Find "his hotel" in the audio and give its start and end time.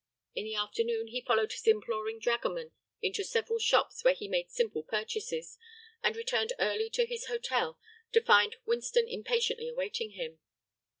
7.05-7.77